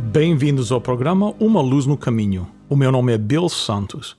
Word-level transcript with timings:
Bem-vindos 0.00 0.72
ao 0.72 0.80
programa 0.80 1.34
Uma 1.38 1.60
Luz 1.60 1.86
no 1.86 1.96
Caminho. 1.96 2.50
O 2.68 2.74
meu 2.74 2.90
nome 2.90 3.12
é 3.12 3.18
Bill 3.18 3.48
Santos. 3.48 4.16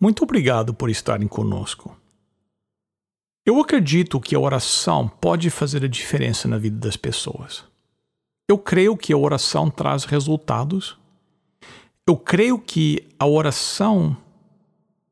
Muito 0.00 0.22
obrigado 0.22 0.72
por 0.72 0.88
estarem 0.88 1.28
conosco. 1.28 1.94
Eu 3.44 3.60
acredito 3.60 4.20
que 4.20 4.34
a 4.34 4.40
oração 4.40 5.06
pode 5.06 5.50
fazer 5.50 5.84
a 5.84 5.88
diferença 5.88 6.48
na 6.48 6.56
vida 6.56 6.78
das 6.78 6.96
pessoas. 6.96 7.64
Eu 8.48 8.56
creio 8.56 8.96
que 8.96 9.12
a 9.12 9.18
oração 9.18 9.70
traz 9.70 10.04
resultados. 10.04 10.96
Eu 12.06 12.16
creio 12.16 12.58
que 12.58 13.06
a 13.18 13.26
oração 13.26 14.16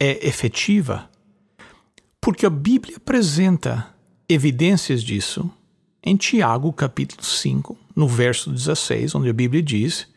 é 0.00 0.26
efetiva 0.26 1.10
porque 2.20 2.46
a 2.46 2.50
Bíblia 2.50 2.96
apresenta 2.96 3.92
evidências 4.28 5.02
disso 5.02 5.50
em 6.04 6.16
Tiago, 6.16 6.72
capítulo 6.72 7.24
5, 7.24 7.76
no 7.94 8.06
verso 8.06 8.50
16, 8.50 9.14
onde 9.16 9.28
a 9.28 9.32
Bíblia 9.32 9.60
diz: 9.60 10.11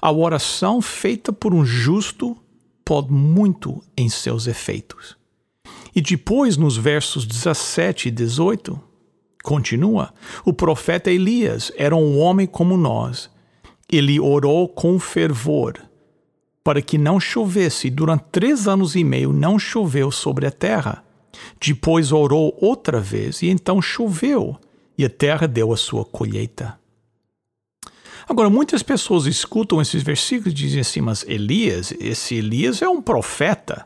a 0.00 0.10
oração 0.10 0.80
feita 0.80 1.32
por 1.32 1.54
um 1.54 1.64
justo 1.64 2.36
pode 2.84 3.12
muito 3.12 3.82
em 3.96 4.08
seus 4.08 4.46
efeitos. 4.46 5.16
E 5.94 6.00
depois, 6.00 6.56
nos 6.56 6.76
versos 6.76 7.24
17 7.24 8.08
e 8.08 8.10
18, 8.10 8.80
continua: 9.42 10.12
o 10.44 10.52
profeta 10.52 11.10
Elias 11.10 11.72
era 11.76 11.96
um 11.96 12.18
homem 12.18 12.46
como 12.46 12.76
nós. 12.76 13.30
Ele 13.90 14.20
orou 14.20 14.68
com 14.68 14.98
fervor 14.98 15.90
para 16.62 16.82
que 16.82 16.98
não 16.98 17.18
chovesse. 17.18 17.90
Durante 17.90 18.24
três 18.30 18.68
anos 18.68 18.94
e 18.94 19.04
meio 19.04 19.32
não 19.32 19.58
choveu 19.58 20.10
sobre 20.10 20.46
a 20.46 20.50
terra. 20.50 21.04
Depois 21.60 22.12
orou 22.12 22.56
outra 22.60 23.00
vez 23.00 23.42
e 23.42 23.48
então 23.48 23.80
choveu, 23.80 24.56
e 24.98 25.04
a 25.04 25.10
terra 25.10 25.46
deu 25.46 25.72
a 25.72 25.76
sua 25.76 26.04
colheita. 26.04 26.79
Agora, 28.30 28.48
muitas 28.48 28.80
pessoas 28.80 29.26
escutam 29.26 29.82
esses 29.82 30.04
versículos 30.04 30.52
e 30.52 30.54
dizem 30.54 30.80
assim, 30.82 31.00
mas 31.00 31.24
Elias, 31.26 31.92
esse 31.98 32.36
Elias 32.36 32.80
é 32.80 32.88
um 32.88 33.02
profeta. 33.02 33.84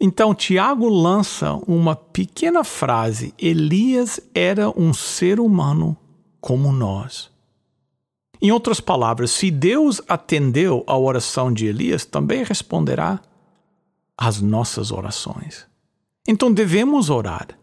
Então, 0.00 0.34
Tiago 0.34 0.88
lança 0.88 1.52
uma 1.64 1.94
pequena 1.94 2.64
frase: 2.64 3.32
Elias 3.38 4.18
era 4.34 4.68
um 4.76 4.92
ser 4.92 5.38
humano 5.38 5.96
como 6.40 6.72
nós. 6.72 7.30
Em 8.42 8.50
outras 8.50 8.80
palavras, 8.80 9.30
se 9.30 9.52
Deus 9.52 10.02
atendeu 10.08 10.82
à 10.88 10.98
oração 10.98 11.52
de 11.52 11.66
Elias, 11.66 12.04
também 12.04 12.42
responderá 12.42 13.20
às 14.18 14.40
nossas 14.40 14.90
orações. 14.90 15.64
Então 16.26 16.52
devemos 16.52 17.08
orar. 17.08 17.56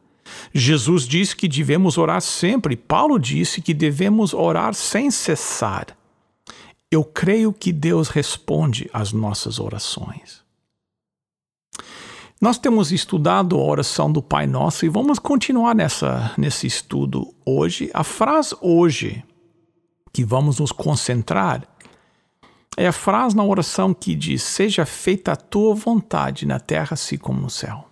Jesus 0.54 1.08
disse 1.08 1.36
que 1.36 1.48
devemos 1.48 1.98
orar 1.98 2.22
sempre. 2.22 2.76
Paulo 2.76 3.20
disse 3.20 3.62
que 3.62 3.74
devemos 3.74 4.34
orar 4.34 4.74
sem 4.74 5.09
cessar. 5.09 5.97
Eu 6.90 7.03
creio 7.03 7.53
que 7.53 7.72
Deus 7.72 8.09
responde 8.09 8.90
às 8.92 9.14
nossas 9.14 9.59
orações. 9.59 10.42
Nós 12.42 12.58
temos 12.58 12.92
estudado 12.92 13.56
a 13.56 13.64
oração 13.64 14.12
do 14.12 14.22
Pai 14.22 14.47
Nosso 14.47 14.84
e 14.84 14.90
vamos 14.90 15.19
continuar 15.19 15.75
nessa, 15.75 16.34
nesse 16.36 16.66
estudo 16.66 17.34
hoje. 17.46 17.92
A 17.94 18.03
frase 18.03 18.56
hoje 18.59 19.24
que 20.12 20.25
vamos 20.25 20.59
nos 20.59 20.72
concentrar 20.72 21.68
é 22.75 22.88
a 22.88 22.92
frase 22.92 23.36
na 23.36 23.44
oração 23.44 23.94
que 23.94 24.16
diz: 24.16 24.42
Seja 24.42 24.88
feita 24.88 25.34
a 25.34 25.36
tua 25.36 25.75
vontade 25.75 26.48
na 26.48 26.59
terra, 26.59 26.90
assim 26.94 27.18
como 27.18 27.40
no 27.40 27.50
céu. 27.50 27.91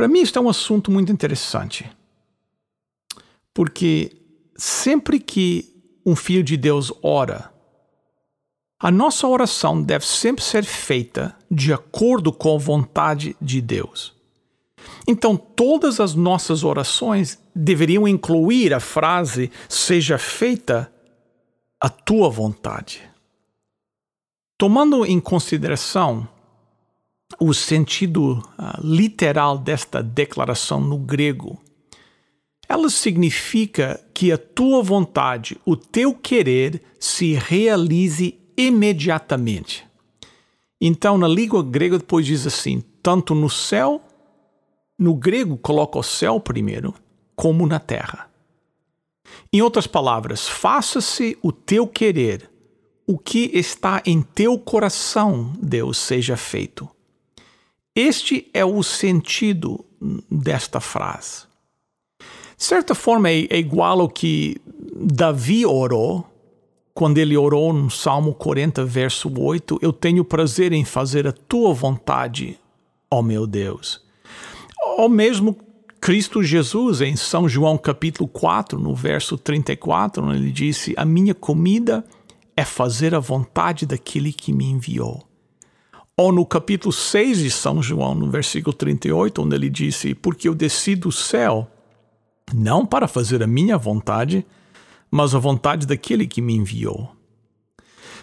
Para 0.00 0.08
mim, 0.08 0.22
isso 0.22 0.38
é 0.38 0.40
um 0.40 0.48
assunto 0.48 0.90
muito 0.90 1.12
interessante. 1.12 1.86
Porque 3.52 4.16
sempre 4.56 5.20
que 5.20 5.78
um 6.06 6.16
filho 6.16 6.42
de 6.42 6.56
Deus 6.56 6.90
ora, 7.02 7.52
a 8.78 8.90
nossa 8.90 9.28
oração 9.28 9.82
deve 9.82 10.06
sempre 10.06 10.42
ser 10.42 10.64
feita 10.64 11.36
de 11.50 11.70
acordo 11.70 12.32
com 12.32 12.54
a 12.54 12.58
vontade 12.58 13.36
de 13.42 13.60
Deus. 13.60 14.14
Então, 15.06 15.36
todas 15.36 16.00
as 16.00 16.14
nossas 16.14 16.64
orações 16.64 17.38
deveriam 17.54 18.08
incluir 18.08 18.72
a 18.72 18.80
frase: 18.80 19.52
seja 19.68 20.16
feita 20.16 20.90
a 21.78 21.90
tua 21.90 22.30
vontade. 22.30 23.02
Tomando 24.56 25.04
em 25.04 25.20
consideração 25.20 26.26
o 27.38 27.54
sentido 27.54 28.42
uh, 28.58 28.80
literal 28.82 29.56
desta 29.56 30.02
declaração 30.02 30.80
no 30.80 30.98
grego. 30.98 31.60
Ela 32.68 32.88
significa 32.88 34.00
que 34.14 34.30
a 34.30 34.38
tua 34.38 34.82
vontade, 34.82 35.58
o 35.64 35.76
teu 35.76 36.14
querer, 36.14 36.82
se 36.98 37.34
realize 37.34 38.38
imediatamente. 38.56 39.86
Então, 40.80 41.18
na 41.18 41.28
língua 41.28 41.62
grega, 41.62 41.98
depois 41.98 42.24
diz 42.24 42.46
assim: 42.46 42.82
tanto 43.02 43.34
no 43.34 43.50
céu, 43.50 44.00
no 44.98 45.14
grego 45.14 45.56
coloca 45.56 45.98
o 45.98 46.02
céu 46.02 46.38
primeiro, 46.38 46.94
como 47.34 47.66
na 47.66 47.78
terra. 47.78 48.30
Em 49.52 49.62
outras 49.62 49.86
palavras, 49.86 50.48
faça-se 50.48 51.36
o 51.42 51.50
teu 51.52 51.86
querer, 51.86 52.50
o 53.06 53.18
que 53.18 53.50
está 53.54 54.02
em 54.06 54.22
teu 54.22 54.58
coração, 54.58 55.52
Deus, 55.60 55.98
seja 55.98 56.36
feito. 56.36 56.88
Este 58.00 58.48
é 58.54 58.64
o 58.64 58.82
sentido 58.82 59.84
desta 60.30 60.80
frase. 60.80 61.42
De 62.56 62.64
certa 62.64 62.94
forma, 62.94 63.28
é, 63.28 63.46
é 63.50 63.58
igual 63.58 64.00
ao 64.00 64.08
que 64.08 64.56
Davi 64.94 65.66
orou, 65.66 66.26
quando 66.94 67.18
ele 67.18 67.36
orou 67.36 67.74
no 67.74 67.90
Salmo 67.90 68.32
40, 68.32 68.86
verso 68.86 69.30
8: 69.38 69.80
Eu 69.82 69.92
tenho 69.92 70.24
prazer 70.24 70.72
em 70.72 70.82
fazer 70.82 71.28
a 71.28 71.32
tua 71.32 71.74
vontade, 71.74 72.58
ó 73.10 73.20
meu 73.20 73.46
Deus. 73.46 74.02
Ou 74.96 75.06
mesmo 75.06 75.54
Cristo 76.00 76.42
Jesus, 76.42 77.02
em 77.02 77.16
São 77.16 77.46
João 77.46 77.76
capítulo 77.76 78.26
4, 78.26 78.78
no 78.78 78.94
verso 78.94 79.36
34, 79.36 80.32
ele 80.32 80.50
disse: 80.50 80.94
A 80.96 81.04
minha 81.04 81.34
comida 81.34 82.02
é 82.56 82.64
fazer 82.64 83.14
a 83.14 83.20
vontade 83.20 83.84
daquele 83.84 84.32
que 84.32 84.54
me 84.54 84.64
enviou. 84.64 85.29
Ou 86.20 86.30
no 86.30 86.44
capítulo 86.44 86.92
6 86.92 87.38
de 87.38 87.50
São 87.50 87.82
João, 87.82 88.14
no 88.14 88.30
versículo 88.30 88.74
38, 88.74 89.40
onde 89.40 89.56
ele 89.56 89.70
disse: 89.70 90.14
Porque 90.14 90.46
eu 90.46 90.54
desci 90.54 90.94
do 90.94 91.10
céu, 91.10 91.66
não 92.52 92.84
para 92.84 93.08
fazer 93.08 93.42
a 93.42 93.46
minha 93.46 93.78
vontade, 93.78 94.46
mas 95.10 95.34
a 95.34 95.38
vontade 95.38 95.86
daquele 95.86 96.26
que 96.26 96.42
me 96.42 96.54
enviou. 96.54 97.16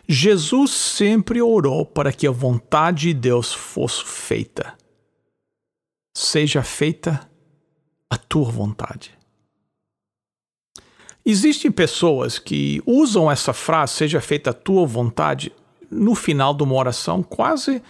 Jesus 0.07 0.69
sempre 0.69 1.41
orou 1.41 1.87
para 1.87 2.13
que 2.13 2.27
a 2.27 2.31
vontade 2.31 3.07
de 3.07 3.13
Deus 3.15 3.51
fosse 3.51 4.05
feita. 4.05 4.75
Seja 6.15 6.61
feita 6.61 7.27
a 8.11 8.15
tua 8.15 8.51
vontade. 8.51 9.17
Existem 11.25 11.71
pessoas 11.71 12.38
que 12.38 12.79
usam 12.85 13.31
essa 13.31 13.53
frase, 13.53 13.93
seja 13.93 14.21
feita 14.21 14.51
a 14.51 14.53
tua 14.53 14.85
vontade, 14.85 15.51
no 15.89 16.16
final 16.16 16.54
de 16.54 16.63
uma 16.63 16.75
oração, 16.75 17.24
quase 17.24 17.81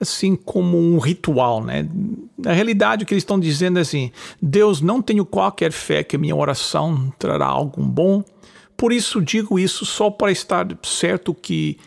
assim 0.00 0.36
como 0.36 0.78
um 0.78 0.98
ritual, 0.98 1.62
né? 1.62 1.88
Na 2.36 2.52
realidade, 2.52 3.02
o 3.02 3.06
que 3.06 3.14
eles 3.14 3.22
estão 3.22 3.38
dizendo 3.38 3.78
é 3.78 3.82
assim: 3.82 4.12
Deus, 4.40 4.80
não 4.80 5.02
tenho 5.02 5.26
qualquer 5.26 5.72
fé 5.72 6.04
que 6.04 6.16
minha 6.16 6.36
oração 6.36 7.12
trará 7.18 7.46
algo 7.46 7.82
bom, 7.82 8.22
por 8.76 8.92
isso 8.92 9.20
digo 9.20 9.58
isso 9.58 9.84
só 9.84 10.10
para 10.10 10.30
estar 10.30 10.66
certo 10.82 11.34
que 11.34 11.78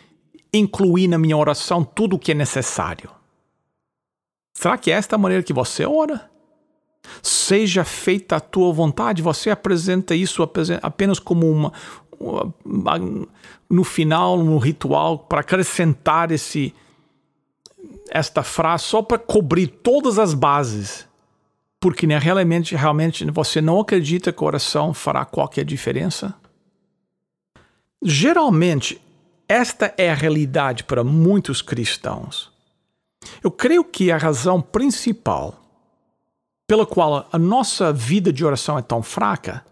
incluí 0.52 1.08
na 1.08 1.16
minha 1.16 1.36
oração 1.36 1.82
tudo 1.82 2.16
o 2.16 2.18
que 2.18 2.32
é 2.32 2.34
necessário. 2.34 3.10
Será 4.54 4.76
que 4.76 4.90
é 4.90 4.94
esta 4.94 5.16
a 5.16 5.18
maneira 5.18 5.42
que 5.42 5.52
você 5.52 5.86
ora? 5.86 6.30
Seja 7.20 7.84
feita 7.84 8.36
a 8.36 8.40
tua 8.40 8.72
vontade, 8.72 9.22
você 9.22 9.50
apresenta 9.50 10.14
isso 10.14 10.42
apenas 10.82 11.18
como 11.18 11.50
uma, 11.50 11.72
no 13.68 13.84
final, 13.84 14.38
no 14.38 14.58
ritual, 14.58 15.18
para 15.18 15.40
acrescentar 15.40 16.30
esse 16.30 16.74
esta 18.10 18.42
frase 18.42 18.84
só 18.84 19.02
para 19.02 19.18
cobrir 19.18 19.66
todas 19.66 20.18
as 20.18 20.34
bases. 20.34 21.08
Porque 21.80 22.06
né, 22.06 22.18
realmente, 22.18 22.76
realmente 22.76 23.28
você 23.30 23.60
não 23.60 23.80
acredita 23.80 24.32
que 24.32 24.44
a 24.44 24.46
oração 24.46 24.94
fará 24.94 25.24
qualquer 25.24 25.64
diferença? 25.64 26.34
Geralmente, 28.02 29.00
esta 29.48 29.92
é 29.96 30.10
a 30.10 30.14
realidade 30.14 30.84
para 30.84 31.02
muitos 31.02 31.62
cristãos. 31.62 32.52
Eu 33.42 33.50
creio 33.50 33.84
que 33.84 34.10
a 34.10 34.16
razão 34.16 34.60
principal 34.60 35.62
pela 36.66 36.86
qual 36.86 37.28
a 37.32 37.38
nossa 37.38 37.92
vida 37.92 38.32
de 38.32 38.44
oração 38.44 38.78
é 38.78 38.82
tão 38.82 39.02
fraca 39.02 39.64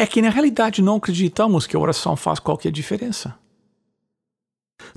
é 0.00 0.06
que 0.06 0.22
na 0.22 0.30
realidade 0.30 0.82
não 0.82 0.96
acreditamos 0.96 1.66
que 1.66 1.76
a 1.76 1.80
oração 1.80 2.16
faz 2.16 2.38
qualquer 2.38 2.72
diferença. 2.72 3.34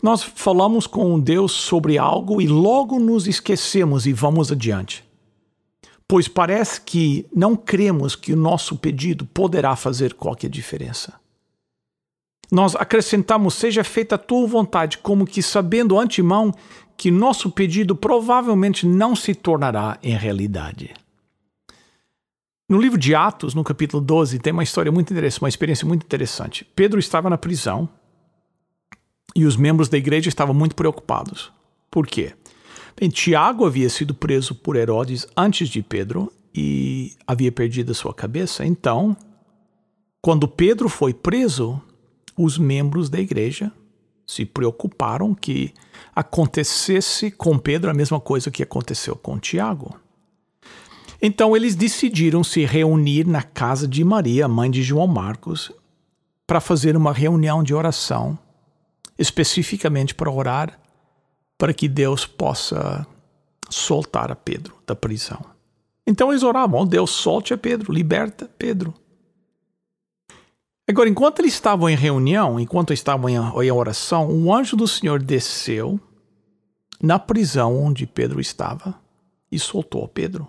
Nós 0.01 0.23
falamos 0.23 0.87
com 0.87 1.19
Deus 1.19 1.51
sobre 1.51 1.97
algo 1.97 2.41
e 2.41 2.47
logo 2.47 2.99
nos 2.99 3.27
esquecemos 3.27 4.05
e 4.05 4.13
vamos 4.13 4.51
adiante. 4.51 5.03
Pois 6.07 6.27
parece 6.27 6.81
que 6.81 7.25
não 7.35 7.55
cremos 7.55 8.15
que 8.15 8.33
o 8.33 8.37
nosso 8.37 8.77
pedido 8.77 9.25
poderá 9.25 9.75
fazer 9.75 10.13
qualquer 10.13 10.49
diferença 10.49 11.21
nós 12.53 12.75
acrescentamos: 12.75 13.55
seja 13.55 13.83
feita 13.83 14.13
a 14.13 14.17
tua 14.17 14.45
vontade, 14.47 14.99
como 14.99 15.25
que 15.25 15.41
sabendo 15.41 15.99
antemão 15.99 16.53
que 16.95 17.09
nosso 17.09 17.49
pedido 17.49 17.95
provavelmente 17.95 18.85
não 18.85 19.15
se 19.15 19.33
tornará 19.33 19.97
em 20.03 20.15
realidade. 20.15 20.93
No 22.69 22.79
livro 22.79 22.97
de 22.97 23.13
Atos, 23.13 23.53
no 23.53 23.63
capítulo 23.63 24.01
12, 24.01 24.39
tem 24.39 24.53
uma 24.53 24.63
história 24.63 24.91
muito 24.91 25.11
interessante, 25.11 25.41
uma 25.41 25.49
experiência 25.49 25.87
muito 25.87 26.03
interessante. 26.03 26.65
Pedro 26.75 26.99
estava 26.99 27.29
na 27.29 27.37
prisão 27.37 27.89
e 29.35 29.45
os 29.45 29.57
membros 29.57 29.89
da 29.89 29.97
igreja 29.97 30.29
estavam 30.29 30.55
muito 30.55 30.75
preocupados. 30.75 31.51
Por 31.91 32.07
quê? 32.07 32.33
Bem, 32.99 33.09
Tiago 33.09 33.65
havia 33.65 33.89
sido 33.89 34.13
preso 34.13 34.55
por 34.55 34.75
Herodes 34.75 35.27
antes 35.35 35.67
de 35.67 35.81
Pedro 35.81 36.31
e 36.55 37.13
havia 37.27 37.51
perdido 37.51 37.91
a 37.91 37.95
sua 37.95 38.13
cabeça. 38.13 38.65
Então, 38.65 39.17
quando 40.21 40.47
Pedro 40.47 40.87
foi 40.87 41.13
preso, 41.13 41.81
os 42.37 42.57
membros 42.57 43.09
da 43.09 43.19
igreja 43.19 43.71
se 44.25 44.45
preocuparam 44.45 45.35
que 45.35 45.73
acontecesse 46.15 47.29
com 47.29 47.57
Pedro 47.57 47.91
a 47.91 47.93
mesma 47.93 48.19
coisa 48.19 48.49
que 48.49 48.63
aconteceu 48.63 49.15
com 49.15 49.37
Tiago. 49.37 49.99
Então 51.25 51.55
eles 51.55 51.73
decidiram 51.73 52.43
se 52.43 52.65
reunir 52.65 53.25
na 53.25 53.41
casa 53.41 53.87
de 53.87 54.03
Maria, 54.03 54.45
mãe 54.45 54.69
de 54.69 54.83
João 54.83 55.07
Marcos, 55.07 55.71
para 56.45 56.59
fazer 56.59 56.97
uma 56.97 57.13
reunião 57.13 57.63
de 57.63 57.73
oração, 57.73 58.37
especificamente 59.17 60.13
para 60.13 60.29
orar 60.29 60.77
para 61.57 61.73
que 61.73 61.87
Deus 61.87 62.25
possa 62.25 63.07
soltar 63.69 64.33
a 64.33 64.35
Pedro 64.35 64.75
da 64.85 64.93
prisão. 64.93 65.39
Então 66.05 66.29
eles 66.29 66.43
oravam: 66.43 66.81
oh, 66.81 66.85
Deus, 66.85 67.11
solte 67.11 67.53
a 67.53 67.57
Pedro, 67.57 67.93
liberta 67.93 68.51
Pedro. 68.57 68.93
Agora, 70.85 71.07
enquanto 71.07 71.39
eles 71.39 71.53
estavam 71.53 71.89
em 71.89 71.95
reunião, 71.95 72.59
enquanto 72.59 72.91
estavam 72.91 73.29
em 73.29 73.71
oração, 73.71 74.29
um 74.29 74.53
anjo 74.53 74.75
do 74.75 74.89
Senhor 74.89 75.23
desceu 75.23 75.97
na 77.01 77.17
prisão 77.17 77.81
onde 77.81 78.05
Pedro 78.05 78.41
estava 78.41 78.99
e 79.49 79.57
soltou 79.57 80.05
Pedro. 80.05 80.45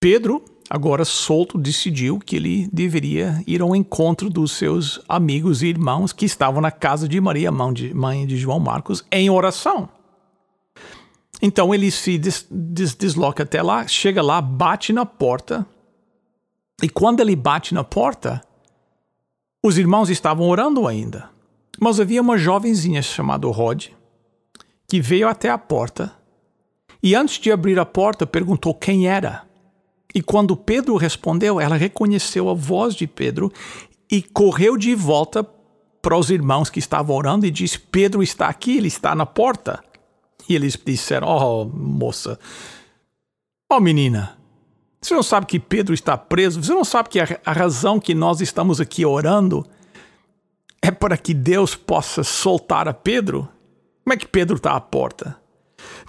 Pedro, 0.00 0.42
agora 0.70 1.04
solto, 1.04 1.58
decidiu 1.58 2.18
que 2.18 2.34
ele 2.34 2.66
deveria 2.72 3.44
ir 3.46 3.60
ao 3.60 3.76
encontro 3.76 4.30
dos 4.30 4.52
seus 4.52 4.98
amigos 5.06 5.62
e 5.62 5.66
irmãos 5.66 6.10
que 6.10 6.24
estavam 6.24 6.62
na 6.62 6.70
casa 6.70 7.06
de 7.06 7.20
Maria, 7.20 7.52
mãe 7.52 8.26
de 8.26 8.36
João 8.38 8.58
Marcos, 8.58 9.04
em 9.12 9.28
oração. 9.28 9.90
Então 11.42 11.74
ele 11.74 11.90
se 11.90 12.16
des 12.16 12.46
des 12.50 12.94
desloca 12.94 13.42
até 13.42 13.62
lá, 13.62 13.86
chega 13.86 14.22
lá, 14.22 14.40
bate 14.40 14.90
na 14.90 15.04
porta 15.04 15.66
e 16.82 16.88
quando 16.88 17.20
ele 17.20 17.36
bate 17.36 17.74
na 17.74 17.84
porta, 17.84 18.40
os 19.62 19.76
irmãos 19.76 20.08
estavam 20.08 20.48
orando 20.48 20.86
ainda. 20.86 21.28
Mas 21.78 22.00
havia 22.00 22.22
uma 22.22 22.38
jovenzinha 22.38 23.02
chamada 23.02 23.46
Rod 23.48 23.88
que 24.88 25.00
veio 25.00 25.28
até 25.28 25.50
a 25.50 25.58
porta 25.58 26.12
e 27.02 27.14
antes 27.14 27.38
de 27.38 27.52
abrir 27.52 27.78
a 27.78 27.84
porta 27.84 28.26
perguntou 28.26 28.74
quem 28.74 29.06
era. 29.06 29.49
E 30.14 30.22
quando 30.22 30.56
Pedro 30.56 30.96
respondeu, 30.96 31.60
ela 31.60 31.76
reconheceu 31.76 32.48
a 32.48 32.54
voz 32.54 32.94
de 32.94 33.06
Pedro 33.06 33.52
e 34.10 34.22
correu 34.22 34.76
de 34.76 34.94
volta 34.94 35.46
para 36.02 36.16
os 36.16 36.30
irmãos 36.30 36.68
que 36.70 36.78
estavam 36.78 37.14
orando 37.14 37.46
e 37.46 37.50
disse: 37.50 37.78
Pedro 37.78 38.22
está 38.22 38.48
aqui, 38.48 38.78
ele 38.78 38.88
está 38.88 39.14
na 39.14 39.26
porta. 39.26 39.82
E 40.48 40.54
eles 40.54 40.78
disseram: 40.84 41.28
Oh, 41.28 41.64
moça, 41.64 42.38
oh 43.70 43.78
menina, 43.78 44.36
você 45.00 45.14
não 45.14 45.22
sabe 45.22 45.46
que 45.46 45.60
Pedro 45.60 45.94
está 45.94 46.16
preso? 46.16 46.62
Você 46.62 46.74
não 46.74 46.84
sabe 46.84 47.08
que 47.08 47.20
a, 47.20 47.40
a 47.44 47.52
razão 47.52 48.00
que 48.00 48.14
nós 48.14 48.40
estamos 48.40 48.80
aqui 48.80 49.04
orando 49.04 49.64
é 50.82 50.90
para 50.90 51.16
que 51.16 51.32
Deus 51.32 51.74
possa 51.74 52.24
soltar 52.24 52.88
a 52.88 52.94
Pedro? 52.94 53.48
Como 54.02 54.14
é 54.14 54.16
que 54.16 54.26
Pedro 54.26 54.56
está 54.56 54.72
à 54.72 54.80
porta? 54.80 55.38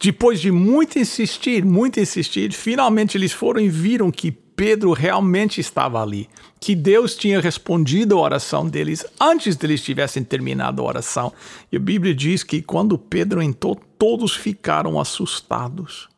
Depois 0.01 0.41
de 0.41 0.49
muito 0.49 0.97
insistir, 0.97 1.63
muito 1.63 1.99
insistir, 1.99 2.51
finalmente 2.53 3.15
eles 3.15 3.31
foram 3.31 3.61
e 3.61 3.69
viram 3.69 4.09
que 4.09 4.31
Pedro 4.31 4.93
realmente 4.93 5.61
estava 5.61 6.01
ali, 6.01 6.27
que 6.59 6.75
Deus 6.75 7.15
tinha 7.15 7.39
respondido 7.39 8.17
a 8.17 8.21
oração 8.21 8.67
deles 8.67 9.05
antes 9.19 9.55
de 9.55 9.65
eles 9.65 9.83
tivessem 9.83 10.23
terminado 10.23 10.81
a 10.81 10.85
oração. 10.85 11.31
E 11.71 11.77
a 11.77 11.79
Bíblia 11.79 12.15
diz 12.15 12.43
que 12.43 12.63
quando 12.63 12.97
Pedro 12.97 13.43
entrou, 13.43 13.75
todos 13.75 14.35
ficaram 14.35 14.99
assustados. 14.99 16.09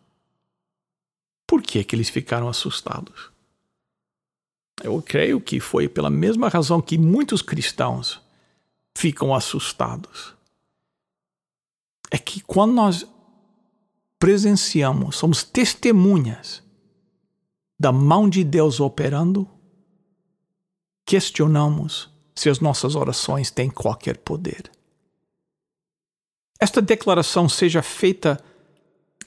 Por 1.45 1.62
que, 1.62 1.83
que 1.83 1.94
eles 1.94 2.09
ficaram 2.09 2.47
assustados? 2.47 3.31
Eu 4.81 5.01
creio 5.01 5.41
que 5.41 5.59
foi 5.59 5.89
pela 5.89 6.09
mesma 6.09 6.47
razão 6.47 6.81
que 6.81 6.97
muitos 6.97 7.41
cristãos 7.41 8.21
ficam 8.95 9.35
assustados. 9.35 10.33
É 12.09 12.18
que 12.18 12.41
quando 12.41 12.74
nós 12.74 13.06
presenciamos, 14.24 15.18
somos 15.18 15.44
testemunhas 15.44 16.64
da 17.78 17.92
mão 17.92 18.30
de 18.30 18.42
Deus 18.42 18.80
operando, 18.80 19.46
questionamos 21.06 22.10
se 22.34 22.50
as 22.50 22.62
nossas 22.62 22.96
orações 22.96 23.52
têm 23.52 23.70
qualquer 23.70 24.16
poder. 24.20 24.72
Esta 26.58 26.81
declaração 26.81 27.50
seja 27.50 27.81
feita 27.81 28.42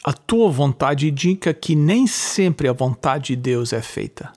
a 0.03 0.15
tua 0.15 0.51
vontade 0.51 1.11
indica 1.11 1.53
que 1.53 1.77
nem 1.77 2.07
sempre 2.07 2.67
a 2.67 2.73
vontade 2.73 3.35
de 3.35 3.37
Deus 3.37 3.75
é 3.75 3.83
feita. 3.83 4.33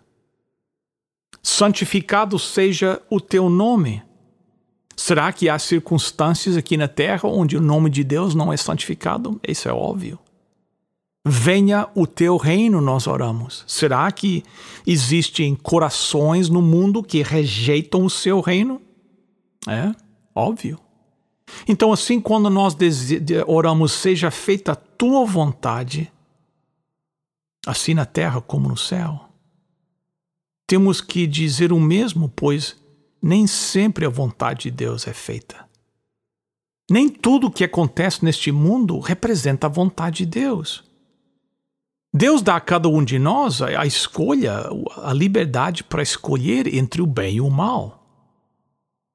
Santificado 1.42 2.38
seja 2.38 3.02
o 3.10 3.22
teu 3.22 3.50
nome. 3.50 4.04
Será 4.98 5.32
que 5.32 5.48
há 5.48 5.58
circunstâncias 5.58 6.58
aqui 6.58 6.76
na 6.76 6.90
terra 6.90 7.30
onde 7.30 7.56
o 7.56 7.62
nome 7.62 7.90
de 7.90 8.04
Deus 8.04 8.36
não 8.36 8.52
é 8.52 8.58
santificado? 8.58 9.40
Isso 9.48 9.70
é 9.70 9.72
óbvio. 9.72 10.20
Venha 11.32 11.88
o 11.94 12.08
teu 12.08 12.38
reino, 12.38 12.82
nós 12.82 13.06
oramos. 13.06 13.64
Será 13.68 14.12
que 14.12 14.44
existem 14.86 15.54
corações 15.54 16.50
no 16.50 16.60
mundo 16.60 17.04
que 17.04 17.22
rejeitam 17.22 18.04
o 18.04 18.10
seu 18.10 18.42
reino? 18.42 18.82
É, 19.68 19.94
óbvio. 20.34 20.80
Então, 21.68 21.94
assim, 21.94 22.20
quando 22.20 22.50
nós 22.50 22.76
oramos, 23.46 23.92
seja 23.92 24.32
feita 24.32 24.72
a 24.72 24.76
tua 24.76 25.24
vontade, 25.24 26.12
assim 27.64 27.94
na 27.94 28.08
terra 28.08 28.42
como 28.42 28.68
no 28.68 28.78
céu, 28.78 29.30
temos 30.66 31.00
que 31.00 31.28
dizer 31.28 31.72
o 31.72 31.80
mesmo, 31.80 32.28
pois 32.28 32.76
nem 33.22 33.46
sempre 33.46 34.04
a 34.04 34.10
vontade 34.10 34.64
de 34.64 34.72
Deus 34.72 35.08
é 35.08 35.14
feita. 35.14 35.70
Nem 36.90 37.08
tudo 37.08 37.48
o 37.48 37.52
que 37.52 37.64
acontece 37.64 38.26
neste 38.26 38.52
mundo 38.52 38.98
representa 38.98 39.68
a 39.68 39.70
vontade 39.70 40.26
de 40.26 40.26
Deus. 40.26 40.89
Deus 42.14 42.42
dá 42.42 42.56
a 42.56 42.62
cada 42.62 42.90
um 42.90 43.04
de 43.04 43.20
nós 43.20 43.62
a 43.62 43.86
escolha, 43.86 44.64
a 44.98 45.14
liberdade 45.14 45.84
para 45.84 46.02
escolher 46.02 46.74
entre 46.74 47.02
o 47.02 47.06
bem 47.06 47.36
e 47.36 47.42
o 47.42 47.50
mal. 47.50 48.00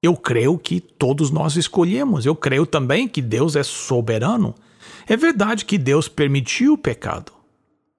Eu 0.00 0.16
creio 0.16 0.58
que 0.58 0.80
todos 0.80 1.30
nós 1.30 1.56
escolhemos. 1.56 2.26
Eu 2.26 2.36
creio 2.36 2.66
também 2.66 3.08
que 3.08 3.22
Deus 3.22 3.56
é 3.56 3.62
soberano. 3.62 4.54
É 5.06 5.16
verdade 5.16 5.64
que 5.64 5.78
Deus 5.78 6.08
permitiu 6.08 6.74
o 6.74 6.78
pecado. 6.78 7.32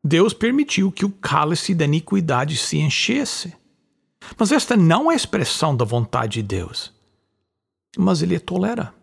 Deus 0.03 0.31
permitiu 0.31 0.91
que 0.91 1.03
o 1.03 1.09
cálice 1.09 1.73
da 1.73 1.83
iniquidade 1.83 2.57
se 2.57 2.77
enchesse. 2.77 3.55
Mas 4.37 4.51
esta 4.51 4.77
não 4.77 5.11
é 5.11 5.15
expressão 5.15 5.75
da 5.75 5.83
vontade 5.83 6.41
de 6.41 6.43
Deus. 6.43 6.93
Mas 7.97 8.21
ele 8.21 8.39
tolera. 8.39 8.93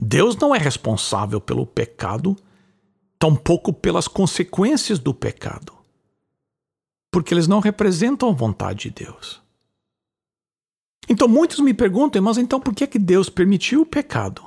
Deus 0.00 0.36
não 0.36 0.54
é 0.54 0.58
responsável 0.58 1.40
pelo 1.40 1.66
pecado, 1.66 2.36
tampouco 3.22 3.72
pelas 3.72 4.08
consequências 4.08 4.98
do 4.98 5.14
pecado. 5.14 5.72
Porque 7.08 7.32
eles 7.32 7.46
não 7.46 7.60
representam 7.60 8.28
a 8.28 8.32
vontade 8.32 8.90
de 8.90 9.04
Deus. 9.04 9.40
Então 11.08 11.28
muitos 11.28 11.60
me 11.60 11.72
perguntam, 11.72 12.20
mas 12.20 12.36
então 12.36 12.58
por 12.58 12.74
que, 12.74 12.84
que 12.84 12.98
Deus 12.98 13.28
permitiu 13.28 13.82
o 13.82 13.86
pecado? 13.86 14.42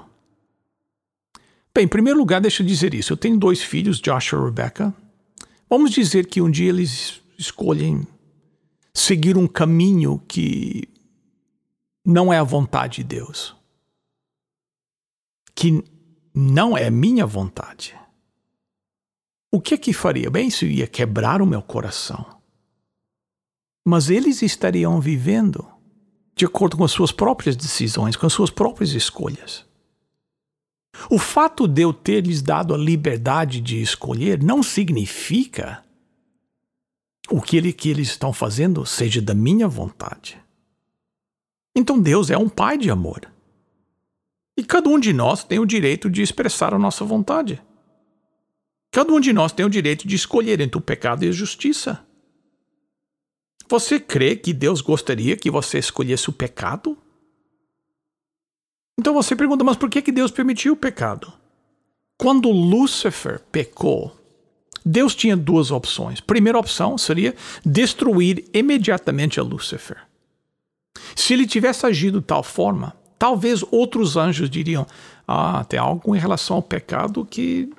Bem, 1.74 1.86
em 1.86 1.88
primeiro 1.88 2.20
lugar, 2.20 2.41
deixa 2.41 2.63
eu 2.63 2.67
dizer 2.67 2.94
isso. 2.94 3.13
Eu 3.13 3.17
tenho 3.17 3.38
dois 3.38 3.63
filhos, 3.63 4.01
Joshua 4.01 4.41
e 4.41 4.44
Rebecca. 4.44 4.94
Vamos 5.70 5.91
dizer 5.91 6.25
que 6.27 6.41
um 6.41 6.51
dia 6.51 6.67
eles 6.67 7.22
escolhem 7.38 8.05
seguir 8.94 9.38
um 9.38 9.48
caminho 9.48 10.22
que 10.27 10.84
não 12.05 12.34
é 12.34 12.39
a 12.39 12.44
vontade 12.44 12.98
de 12.98 13.03
Deus. 13.05 13.55
Que 15.55 15.82
não 16.34 16.77
é 16.77 16.89
minha 16.89 17.25
vontade. 17.25 17.96
O 19.56 19.62
que 19.62 19.74
é 19.74 19.78
que 19.78 19.94
faria? 19.94 20.30
Bem, 20.30 20.50
isso 20.50 20.66
ia 20.66 20.86
quebrar 20.86 21.42
o 21.42 21.46
meu 21.46 21.62
coração. 21.62 22.26
Mas 23.86 24.10
eles 24.10 24.42
estariam 24.42 25.00
vivendo 25.00 25.66
de 26.36 26.44
acordo 26.44 26.76
com 26.76 26.84
as 26.84 26.92
suas 26.92 27.10
próprias 27.10 27.56
decisões, 27.56 28.18
com 28.18 28.26
as 28.26 28.34
suas 28.34 28.50
próprias 28.50 28.92
escolhas. 28.92 29.66
O 31.10 31.18
fato 31.18 31.70
de 31.70 31.84
eu 31.84 31.94
ter 31.94 32.28
lhes 32.28 32.42
dado 32.42 32.74
a 32.74 32.78
liberdade 32.78 33.62
de 33.62 33.82
escolher 33.82 34.44
não 34.44 34.62
significa 34.62 35.86
o 37.30 37.42
que, 37.42 37.56
ele, 37.56 37.72
que 37.72 37.88
eles 37.88 38.10
estão 38.10 38.34
fazendo 38.34 38.86
seja 38.86 39.22
da 39.22 39.34
minha 39.34 39.70
vontade. 39.70 40.38
Então 41.74 41.98
Deus 41.98 42.30
é 42.30 42.38
um 42.38 42.50
pai 42.50 42.78
de 42.78 42.92
amor. 42.92 43.32
E 44.58 44.66
cada 44.66 44.90
um 44.90 45.00
de 45.00 45.14
nós 45.14 45.46
tem 45.46 45.60
o 45.60 45.66
direito 45.66 46.10
de 46.10 46.22
expressar 46.22 46.74
a 46.74 46.80
nossa 46.80 47.06
vontade. 47.06 47.64
Cada 48.96 49.12
um 49.12 49.20
de 49.20 49.34
nós 49.34 49.52
tem 49.52 49.66
o 49.66 49.70
direito 49.70 50.08
de 50.08 50.16
escolher 50.16 50.62
entre 50.62 50.78
o 50.78 50.82
pecado 50.82 51.25
e 51.25 51.28
a 51.28 51.32
justiça. 51.34 52.02
Você 53.68 54.00
crê 54.00 54.38
que 54.38 54.54
Deus 54.54 54.80
gostaria 54.80 55.36
que 55.36 55.52
você 55.52 55.78
escolhesse 55.78 56.30
o 56.30 56.32
pecado? 56.32 56.98
Então 58.98 59.14
você 59.14 59.36
pergunta, 59.36 59.66
mas 59.66 59.75
por 59.75 59.90
que, 59.90 60.02
que 60.02 60.14
Deus 60.14 60.32
permitiu 60.32 60.72
o 60.72 60.78
pecado? 60.78 61.34
Quando 62.18 62.50
Lúcifer 62.50 63.42
pecou, 63.52 64.16
Deus 64.86 65.14
tinha 65.14 65.36
duas 65.36 65.72
opções. 65.72 66.22
Primeira 66.22 66.58
opção 66.58 66.98
seria 66.98 67.36
destruir 67.66 68.46
imediatamente 68.54 69.42
a 69.42 69.44
Lúcifer. 69.44 69.98
Se 71.14 71.34
ele 71.34 71.46
tivesse 71.46 71.86
agido 71.86 72.22
de 72.22 72.28
tal 72.28 72.44
forma, 72.44 72.96
talvez 73.20 73.62
outros 73.72 74.16
anjos 74.16 74.50
diriam: 74.50 74.88
Ah, 75.28 75.66
tem 75.68 75.78
algo 75.78 76.16
em 76.16 76.20
relação 76.20 76.56
ao 76.56 76.64
pecado 76.64 77.25
que 77.25 77.70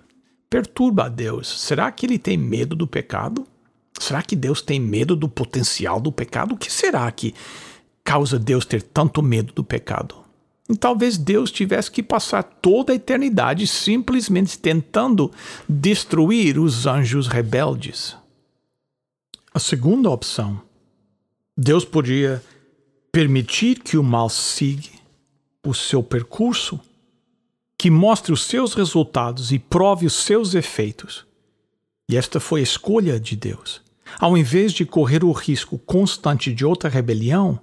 perturba 0.56 1.04
a 1.04 1.08
Deus. 1.10 1.46
Será 1.60 1.92
que 1.92 2.06
ele 2.06 2.18
tem 2.18 2.34
medo 2.38 2.74
do 2.74 2.86
pecado? 2.86 3.46
Será 4.00 4.22
que 4.22 4.34
Deus 4.34 4.62
tem 4.62 4.80
medo 4.80 5.14
do 5.14 5.28
potencial 5.28 6.00
do 6.00 6.10
pecado? 6.10 6.54
O 6.54 6.56
que 6.56 6.72
será 6.72 7.12
que 7.12 7.34
causa 8.02 8.38
Deus 8.38 8.64
ter 8.64 8.80
tanto 8.80 9.22
medo 9.22 9.52
do 9.52 9.62
pecado? 9.62 10.14
E 10.66 10.74
talvez 10.74 11.18
Deus 11.18 11.50
tivesse 11.50 11.90
que 11.90 12.02
passar 12.02 12.42
toda 12.42 12.90
a 12.90 12.96
eternidade 12.96 13.66
simplesmente 13.66 14.58
tentando 14.58 15.30
destruir 15.68 16.58
os 16.58 16.86
anjos 16.86 17.26
rebeldes. 17.26 18.16
A 19.52 19.58
segunda 19.58 20.08
opção, 20.08 20.62
Deus 21.54 21.84
podia 21.84 22.42
permitir 23.12 23.80
que 23.80 23.98
o 23.98 24.02
mal 24.02 24.30
siga 24.30 24.88
o 25.62 25.74
seu 25.74 26.02
percurso, 26.02 26.80
que 27.78 27.90
mostre 27.90 28.32
os 28.32 28.44
seus 28.44 28.74
resultados 28.74 29.52
e 29.52 29.58
prove 29.58 30.06
os 30.06 30.14
seus 30.14 30.54
efeitos. 30.54 31.26
E 32.08 32.16
esta 32.16 32.40
foi 32.40 32.60
a 32.60 32.62
escolha 32.62 33.20
de 33.20 33.36
Deus. 33.36 33.82
Ao 34.18 34.36
invés 34.36 34.72
de 34.72 34.86
correr 34.86 35.24
o 35.24 35.32
risco 35.32 35.78
constante 35.78 36.52
de 36.52 36.64
outra 36.64 36.88
rebelião, 36.88 37.60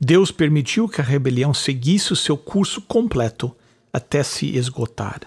Deus 0.00 0.30
permitiu 0.30 0.88
que 0.88 1.00
a 1.00 1.04
rebelião 1.04 1.54
seguisse 1.54 2.12
o 2.12 2.16
seu 2.16 2.36
curso 2.36 2.82
completo 2.82 3.54
até 3.92 4.22
se 4.22 4.56
esgotar. 4.56 5.20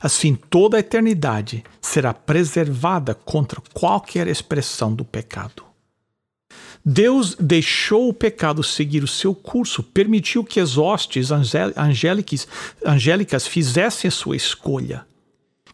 Assim, 0.00 0.34
toda 0.34 0.76
a 0.76 0.80
eternidade 0.80 1.62
será 1.80 2.12
preservada 2.12 3.14
contra 3.14 3.62
qualquer 3.72 4.26
expressão 4.26 4.92
do 4.94 5.04
pecado. 5.04 5.71
Deus 6.84 7.36
deixou 7.36 8.08
o 8.08 8.14
pecado 8.14 8.62
seguir 8.62 9.04
o 9.04 9.08
seu 9.08 9.34
curso, 9.34 9.82
permitiu 9.82 10.42
que 10.42 10.58
as 10.58 10.76
hostes 10.76 11.30
angélicas, 11.30 12.48
angélicas 12.84 13.46
fizessem 13.46 14.08
a 14.08 14.12
sua 14.12 14.34
escolha, 14.34 15.06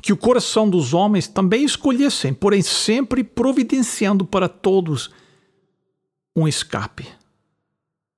que 0.03 0.13
o 0.13 0.17
coração 0.17 0.69
dos 0.69 0.93
homens 0.93 1.27
também 1.27 1.65
escolhessem, 1.65 2.35
porém 2.35 2.61
sempre 2.61 3.25
providenciando 3.25 4.25
para 4.25 4.49
todos 4.49 5.11
um 6.37 6.47
escape. 6.47 7.09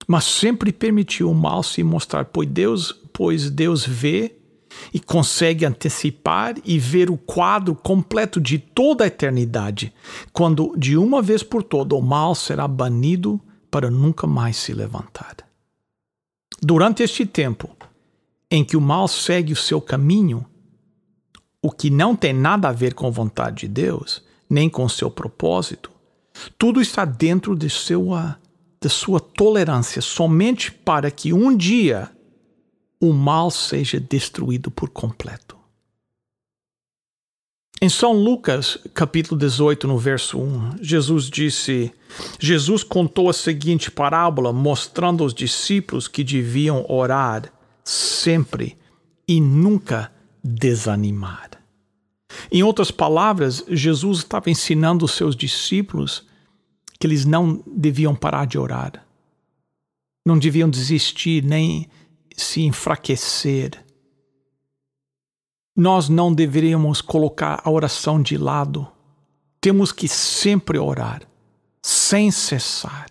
Mas 0.06 0.24
sempre 0.24 0.72
permitiu 0.72 1.30
o 1.30 1.34
mal 1.34 1.62
se 1.62 1.84
mostrar, 1.84 2.24
pois 2.24 2.48
Deus, 2.48 2.92
pois 3.12 3.48
Deus 3.48 3.86
vê 3.86 4.39
e 4.92 5.00
consegue 5.00 5.64
antecipar 5.64 6.54
e 6.64 6.78
ver 6.78 7.10
o 7.10 7.16
quadro 7.16 7.74
completo 7.74 8.40
de 8.40 8.58
toda 8.58 9.04
a 9.04 9.06
eternidade, 9.06 9.92
quando 10.32 10.74
de 10.76 10.96
uma 10.96 11.22
vez 11.22 11.42
por 11.42 11.62
todas 11.62 11.98
o 11.98 12.02
mal 12.02 12.34
será 12.34 12.66
banido 12.66 13.40
para 13.70 13.90
nunca 13.90 14.26
mais 14.26 14.56
se 14.56 14.72
levantar. 14.72 15.36
Durante 16.62 17.02
este 17.02 17.24
tempo 17.24 17.70
em 18.50 18.64
que 18.64 18.76
o 18.76 18.80
mal 18.80 19.06
segue 19.06 19.52
o 19.52 19.56
seu 19.56 19.80
caminho, 19.80 20.44
o 21.62 21.70
que 21.70 21.88
não 21.88 22.16
tem 22.16 22.32
nada 22.32 22.68
a 22.68 22.72
ver 22.72 22.94
com 22.94 23.06
a 23.06 23.10
vontade 23.10 23.60
de 23.60 23.68
Deus, 23.68 24.22
nem 24.48 24.68
com 24.68 24.84
o 24.84 24.90
seu 24.90 25.10
propósito, 25.10 25.90
tudo 26.58 26.80
está 26.80 27.04
dentro 27.04 27.54
de 27.54 27.68
sua 27.68 28.38
de 28.82 28.88
sua 28.88 29.20
tolerância 29.20 30.00
somente 30.00 30.72
para 30.72 31.10
que 31.10 31.34
um 31.34 31.54
dia 31.54 32.10
o 33.00 33.12
mal 33.12 33.50
seja 33.50 33.98
destruído 33.98 34.70
por 34.70 34.90
completo. 34.90 35.58
Em 37.82 37.88
São 37.88 38.12
Lucas, 38.12 38.76
capítulo 38.92 39.40
18, 39.40 39.88
no 39.88 39.96
verso 39.96 40.38
1, 40.38 40.82
Jesus 40.82 41.30
disse: 41.30 41.90
Jesus 42.38 42.84
contou 42.84 43.30
a 43.30 43.32
seguinte 43.32 43.90
parábola, 43.90 44.52
mostrando 44.52 45.24
aos 45.24 45.32
discípulos 45.32 46.06
que 46.06 46.22
deviam 46.22 46.84
orar 46.90 47.50
sempre 47.82 48.76
e 49.26 49.40
nunca 49.40 50.12
desanimar. 50.44 51.52
Em 52.52 52.62
outras 52.62 52.90
palavras, 52.90 53.64
Jesus 53.66 54.18
estava 54.18 54.50
ensinando 54.50 55.06
os 55.06 55.12
seus 55.12 55.34
discípulos 55.34 56.26
que 56.98 57.06
eles 57.06 57.24
não 57.24 57.64
deviam 57.66 58.14
parar 58.14 58.46
de 58.46 58.58
orar, 58.58 59.06
não 60.26 60.38
deviam 60.38 60.68
desistir 60.68 61.42
nem 61.42 61.88
se 62.36 62.62
enfraquecer. 62.62 63.84
Nós 65.76 66.08
não 66.08 66.32
deveríamos 66.32 67.00
colocar 67.00 67.60
a 67.64 67.70
oração 67.70 68.20
de 68.20 68.36
lado. 68.36 68.86
Temos 69.60 69.92
que 69.92 70.08
sempre 70.08 70.78
orar, 70.78 71.22
sem 71.82 72.30
cessar. 72.30 73.08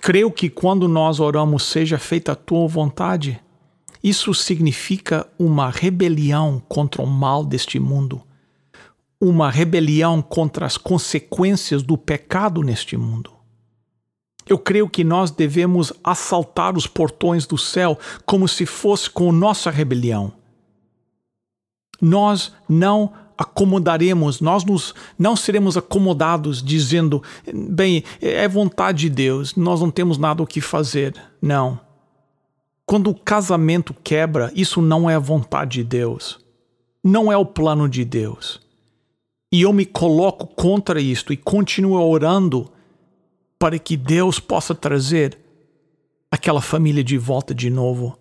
Creio 0.00 0.30
que 0.30 0.50
quando 0.50 0.88
nós 0.88 1.20
oramos, 1.20 1.64
seja 1.64 1.98
feita 1.98 2.32
a 2.32 2.36
tua 2.36 2.66
vontade, 2.68 3.40
isso 4.02 4.34
significa 4.34 5.26
uma 5.38 5.70
rebelião 5.70 6.62
contra 6.68 7.02
o 7.02 7.06
mal 7.06 7.44
deste 7.44 7.78
mundo 7.78 8.22
uma 9.20 9.50
rebelião 9.50 10.22
contra 10.22 10.64
as 10.64 10.78
consequências 10.78 11.82
do 11.82 11.98
pecado 11.98 12.62
neste 12.62 12.96
mundo. 12.96 13.30
Eu 14.50 14.58
creio 14.58 14.88
que 14.88 15.04
nós 15.04 15.30
devemos 15.30 15.92
assaltar 16.02 16.76
os 16.76 16.86
portões 16.86 17.46
do 17.46 17.56
céu 17.56 17.98
como 18.26 18.48
se 18.48 18.66
fosse 18.66 19.08
com 19.08 19.30
nossa 19.30 19.70
rebelião. 19.70 20.32
Nós 22.02 22.52
não 22.68 23.12
acomodaremos, 23.38 24.40
nós 24.40 24.64
nos, 24.64 24.94
não 25.18 25.34
seremos 25.34 25.76
acomodados 25.76 26.62
dizendo, 26.62 27.22
bem, 27.54 28.04
é 28.20 28.46
vontade 28.46 29.08
de 29.08 29.10
Deus, 29.10 29.54
nós 29.54 29.80
não 29.80 29.90
temos 29.90 30.18
nada 30.18 30.42
o 30.42 30.46
que 30.46 30.60
fazer. 30.60 31.14
Não. 31.40 31.80
Quando 32.84 33.08
o 33.08 33.14
casamento 33.14 33.94
quebra, 34.02 34.52
isso 34.54 34.82
não 34.82 35.08
é 35.08 35.14
a 35.14 35.20
vontade 35.20 35.78
de 35.78 35.84
Deus. 35.84 36.40
Não 37.02 37.32
é 37.32 37.36
o 37.36 37.46
plano 37.46 37.88
de 37.88 38.04
Deus 38.04 38.60
e 39.52 39.62
eu 39.62 39.72
me 39.72 39.84
coloco 39.84 40.46
contra 40.46 41.00
isto 41.00 41.32
e 41.32 41.36
continuo 41.36 42.00
orando 42.00 42.70
para 43.60 43.78
que 43.78 43.94
Deus 43.94 44.40
possa 44.40 44.74
trazer 44.74 45.38
aquela 46.30 46.62
família 46.62 47.04
de 47.04 47.18
volta 47.18 47.54
de 47.54 47.68
novo. 47.68 48.18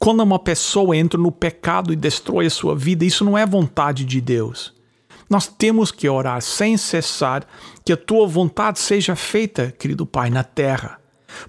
Quando 0.00 0.20
uma 0.20 0.38
pessoa 0.38 0.96
entra 0.96 1.18
no 1.18 1.30
pecado 1.30 1.92
e 1.92 1.96
destrói 1.96 2.46
a 2.46 2.50
sua 2.50 2.74
vida, 2.74 3.04
isso 3.04 3.24
não 3.24 3.38
é 3.38 3.46
vontade 3.46 4.04
de 4.04 4.20
Deus. 4.20 4.74
Nós 5.30 5.46
temos 5.46 5.92
que 5.92 6.08
orar 6.08 6.42
sem 6.42 6.76
cessar 6.76 7.46
que 7.84 7.92
a 7.92 7.96
tua 7.96 8.26
vontade 8.26 8.80
seja 8.80 9.14
feita, 9.14 9.70
querido 9.70 10.04
Pai, 10.04 10.28
na 10.28 10.42
terra, 10.42 11.00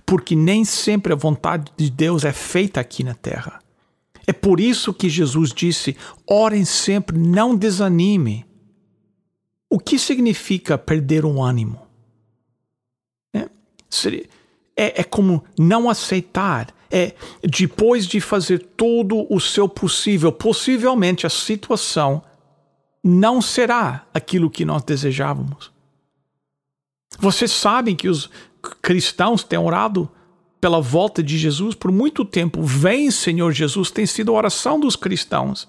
porque 0.05 0.35
nem 0.35 0.63
sempre 0.63 1.11
a 1.11 1.15
vontade 1.15 1.71
de 1.75 1.89
Deus 1.89 2.23
é 2.23 2.31
feita 2.31 2.79
aqui 2.79 3.03
na 3.03 3.15
terra. 3.15 3.59
É 4.27 4.33
por 4.33 4.59
isso 4.59 4.93
que 4.93 5.09
Jesus 5.09 5.51
disse: 5.51 5.97
orem 6.29 6.63
sempre, 6.63 7.17
não 7.17 7.55
desanime. 7.55 8.45
O 9.67 9.79
que 9.79 9.97
significa 9.97 10.77
perder 10.77 11.25
um 11.25 11.41
ânimo? 11.41 11.88
É, 14.75 15.01
é, 15.01 15.03
como 15.03 15.43
não 15.57 15.89
aceitar. 15.89 16.73
É 16.91 17.13
depois 17.43 18.07
de 18.07 18.19
fazer 18.19 18.57
todo 18.75 19.27
o 19.31 19.39
seu 19.39 19.69
possível, 19.69 20.31
possivelmente 20.31 21.27
a 21.27 21.29
situação 21.29 22.23
não 23.03 23.43
será 23.43 24.07
aquilo 24.11 24.49
que 24.49 24.65
nós 24.65 24.81
desejávamos. 24.81 25.71
Vocês 27.19 27.51
sabem 27.51 27.95
que 27.95 28.09
os 28.09 28.29
cristãos 28.81 29.43
têm 29.43 29.59
orado 29.59 30.09
pela 30.59 30.81
volta 30.81 31.23
de 31.23 31.37
Jesus 31.37 31.73
por 31.75 31.91
muito 31.91 32.25
tempo. 32.25 32.61
Vem, 32.61 33.09
Senhor 33.11 33.51
Jesus, 33.51 33.89
tem 33.89 34.05
sido 34.05 34.31
a 34.31 34.37
oração 34.37 34.79
dos 34.79 34.95
cristãos. 34.95 35.67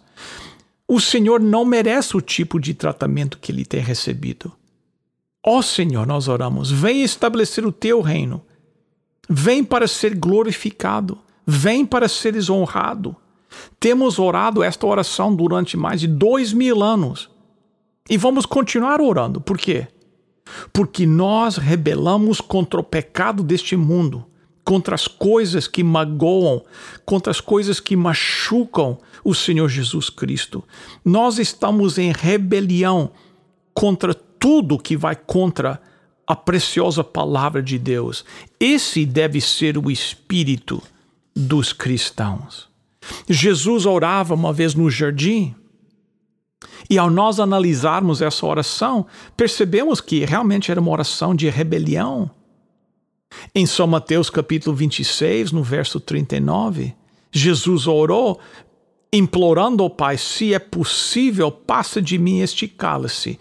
O 0.86 1.00
Senhor 1.00 1.40
não 1.40 1.64
merece 1.64 2.16
o 2.16 2.20
tipo 2.20 2.58
de 2.58 2.74
tratamento 2.74 3.38
que 3.38 3.52
ele 3.52 3.64
tem 3.64 3.80
recebido. 3.80 4.52
Ó 5.44 5.58
oh, 5.58 5.62
Senhor, 5.62 6.06
nós 6.06 6.28
oramos, 6.28 6.70
vem 6.70 7.02
estabelecer 7.02 7.64
o 7.66 7.72
teu 7.72 8.00
reino. 8.00 8.42
Vem 9.28 9.64
para 9.64 9.88
ser 9.88 10.14
glorificado. 10.14 11.18
Vem 11.46 11.86
para 11.86 12.08
seres 12.08 12.50
honrado. 12.50 13.16
Temos 13.78 14.18
orado 14.18 14.62
esta 14.62 14.86
oração 14.86 15.34
durante 15.34 15.76
mais 15.76 16.00
de 16.00 16.06
dois 16.06 16.52
mil 16.52 16.82
anos. 16.82 17.30
E 18.08 18.16
vamos 18.16 18.44
continuar 18.44 19.00
orando. 19.00 19.40
Por 19.40 19.56
quê? 19.56 19.88
Porque 20.72 21.06
nós 21.06 21.56
rebelamos 21.56 22.40
contra 22.40 22.80
o 22.80 22.84
pecado 22.84 23.42
deste 23.42 23.76
mundo 23.76 24.26
contra 24.70 24.94
as 24.94 25.08
coisas 25.08 25.66
que 25.66 25.82
magoam, 25.82 26.62
contra 27.04 27.32
as 27.32 27.40
coisas 27.40 27.80
que 27.80 27.96
machucam 27.96 28.98
o 29.24 29.34
Senhor 29.34 29.68
Jesus 29.68 30.08
Cristo. 30.08 30.62
Nós 31.04 31.38
estamos 31.38 31.98
em 31.98 32.12
rebelião 32.12 33.10
contra 33.74 34.14
tudo 34.40 34.78
que 34.78 34.96
vai 34.96 35.14
contra 35.14 35.80
a 36.26 36.34
preciosa 36.34 37.04
palavra 37.04 37.62
de 37.62 37.78
Deus. 37.78 38.24
Esse 38.58 39.06
deve 39.06 39.40
ser 39.40 39.78
o 39.78 39.88
espírito 39.90 40.82
dos 41.36 41.72
cristãos. 41.72 42.68
Jesus 43.28 43.86
orava 43.86 44.34
uma 44.34 44.52
vez 44.52 44.74
no 44.74 44.90
jardim. 44.90 45.54
E 46.88 46.98
ao 46.98 47.08
nós 47.08 47.38
analisarmos 47.38 48.20
essa 48.20 48.44
oração, 48.44 49.06
percebemos 49.36 50.00
que 50.00 50.24
realmente 50.24 50.72
era 50.72 50.80
uma 50.80 50.90
oração 50.90 51.34
de 51.34 51.48
rebelião 51.48 52.30
em 53.54 53.66
São 53.66 53.86
Mateus 53.86 54.28
capítulo 54.28 54.74
26, 54.74 55.52
no 55.52 55.62
verso 55.62 56.00
39, 56.00 56.94
Jesus 57.32 57.86
orou 57.86 58.40
implorando 59.12 59.82
ao 59.82 59.90
Pai: 59.90 60.18
se 60.18 60.52
é 60.52 60.58
possível, 60.58 61.50
passa 61.50 62.02
de 62.02 62.18
mim 62.18 62.40
este 62.40 62.66
cálice. 62.66 63.38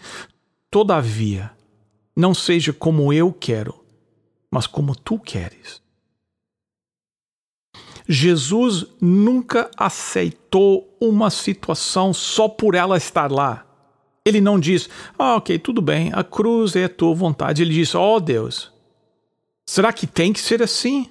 Todavia, 0.70 1.50
não 2.14 2.32
seja 2.32 2.72
como 2.72 3.12
eu 3.12 3.32
quero, 3.32 3.84
mas 4.50 4.66
como 4.66 4.94
tu 4.94 5.18
queres. 5.18 5.82
Jesus 8.08 8.86
nunca 9.00 9.70
aceitou 9.76 10.96
uma 11.00 11.30
situação 11.30 12.12
só 12.12 12.48
por 12.48 12.74
ela 12.74 12.96
estar 12.96 13.30
lá. 13.30 13.66
Ele 14.24 14.40
não 14.40 14.60
diz, 14.60 14.88
ah, 15.18 15.36
ok, 15.36 15.58
tudo 15.58 15.80
bem, 15.80 16.10
a 16.12 16.22
cruz 16.22 16.76
é 16.76 16.84
a 16.84 16.88
tua 16.88 17.14
vontade. 17.14 17.62
Ele 17.62 17.74
diz, 17.74 17.94
ó 17.94 18.16
oh, 18.16 18.20
Deus, 18.20 18.72
Será 19.70 19.92
que 19.92 20.04
tem 20.04 20.32
que 20.32 20.40
ser 20.40 20.60
assim? 20.60 21.08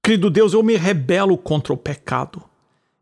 Querido 0.00 0.30
Deus, 0.30 0.52
eu 0.52 0.62
me 0.62 0.76
rebelo 0.76 1.36
contra 1.36 1.72
o 1.72 1.76
pecado. 1.76 2.40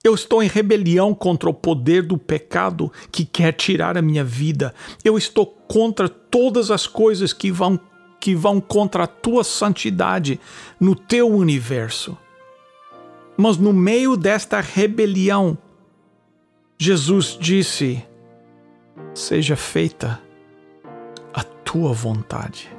Eu 0.05 0.15
estou 0.15 0.43
em 0.43 0.49
rebelião 0.49 1.15
contra 1.15 1.49
o 1.49 1.55
poder 1.55 2.03
do 2.03 2.19
pecado 2.19 2.93
que 3.11 3.25
quer 3.25 3.53
tirar 3.53 3.97
a 3.97 4.03
minha 4.03 4.25
vida. 4.25 4.75
Eu 5.05 5.17
estou 5.17 5.47
contra 5.47 6.09
todas 6.09 6.71
as 6.71 6.87
coisas 6.87 7.33
que 7.33 7.51
vão 7.51 7.79
que 8.21 8.37
vão 8.37 8.61
contra 8.61 9.03
a 9.03 9.07
tua 9.09 9.43
santidade 9.43 10.39
no 10.79 10.95
teu 10.95 11.29
universo. 11.29 12.17
Mas 13.37 13.57
no 13.57 13.73
meio 13.73 14.17
desta 14.17 14.61
rebelião, 14.61 15.59
Jesus 16.79 17.37
disse: 17.41 18.05
Seja 19.13 19.57
feita 19.57 20.21
a 21.35 21.43
tua 21.43 21.93
vontade 21.93 22.71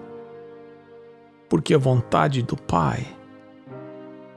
porque 1.53 1.75
a 1.75 1.77
vontade 1.77 2.41
do 2.41 2.57
Pai 2.57 3.05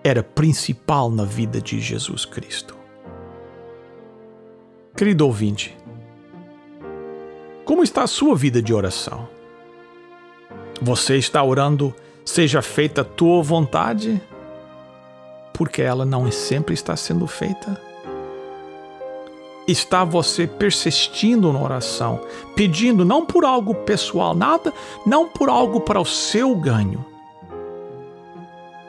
era 0.05 0.23
principal 0.23 1.11
na 1.11 1.25
vida 1.25 1.63
de 1.63 1.81
Jesus 1.81 2.27
Cristo. 2.27 2.76
Querido 4.97 5.27
ouvinte, 5.27 5.77
como 7.67 7.83
está 7.83 8.05
a 8.05 8.07
sua 8.07 8.35
vida 8.35 8.63
de 8.63 8.73
oração? 8.73 9.29
Você 10.81 11.19
está 11.19 11.43
orando, 11.45 11.95
seja 12.25 12.63
feita 12.63 13.03
a 13.03 13.05
tua 13.05 13.43
vontade, 13.43 14.19
porque 15.53 15.83
ela 15.83 16.07
não 16.07 16.33
sempre 16.33 16.73
está 16.73 16.97
sendo 16.97 17.27
feita? 17.27 17.79
Está 19.69 20.03
você 20.03 20.47
persistindo 20.47 21.53
na 21.53 21.61
oração, 21.61 22.19
pedindo 22.55 23.05
não 23.05 23.27
por 23.27 23.45
algo 23.45 23.75
pessoal, 23.75 24.35
nada, 24.35 24.73
não 25.05 25.29
por 25.29 25.51
algo 25.51 25.79
para 25.79 26.01
o 26.01 26.07
seu 26.07 26.57
ganho. 26.57 27.05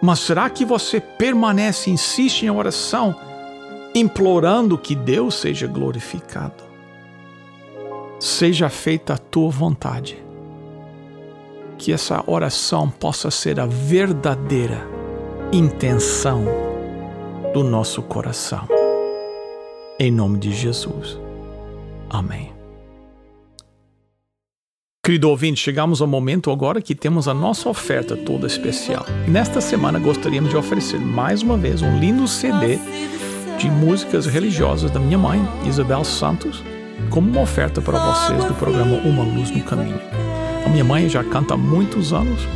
Mas 0.02 0.20
será 0.20 0.50
que 0.50 0.64
você 0.64 1.02
permanece, 1.02 1.90
insiste 1.90 2.44
em 2.44 2.50
oração, 2.50 3.14
implorando 3.98 4.78
que 4.78 4.96
Deus 4.96 5.36
seja 5.36 5.68
glorificado? 5.68 6.64
Seja 8.20 8.70
feita 8.70 9.14
a 9.14 9.18
tua 9.18 9.50
vontade. 9.50 10.18
Que 11.78 11.92
essa 11.92 12.24
oração 12.26 12.90
possa 12.90 13.30
ser 13.30 13.60
a 13.60 13.66
verdadeira 13.66 14.88
intenção 15.52 16.46
do 17.54 17.64
nosso 17.64 18.02
coração. 18.02 18.68
Em 20.00 20.12
nome 20.12 20.40
de 20.40 20.52
Jesus. 20.52 21.18
Amém. 22.10 22.54
Querido 25.04 25.30
ouvinte, 25.30 25.62
chegamos 25.62 26.02
ao 26.02 26.08
momento 26.08 26.52
agora 26.52 26.82
que 26.82 26.94
temos 26.94 27.30
a 27.30 27.34
nossa 27.34 27.70
oferta 27.70 28.18
toda 28.18 28.46
especial. 28.46 29.06
nesta 29.28 29.62
semana 29.62 29.98
gostaríamos 30.00 30.50
de 30.50 30.58
oferecer 30.58 31.00
mais 31.00 31.42
uma 31.42 31.58
vez 31.58 31.82
um 31.82 31.98
lindo 31.98 32.28
CD 32.28 32.78
de 33.58 33.70
músicas 33.70 34.26
religiosas 34.26 34.92
da 34.92 35.00
minha 35.00 35.18
mãe, 35.18 35.46
Isabel 35.66 36.04
Santos, 36.04 36.64
como 37.10 37.30
uma 37.30 37.42
oferta 37.42 37.82
para 37.82 37.98
vocês 37.98 38.46
do 38.46 38.54
programa 38.54 38.98
Uma 38.98 39.24
Luz 39.24 39.50
no 39.50 39.64
Caminho. 39.64 40.00
A 40.66 40.70
minha 40.70 40.84
mãe 40.84 41.10
já 41.10 41.24
canta 41.24 41.56
há 41.56 41.58
muitos 41.58 42.14
anos 42.14 42.48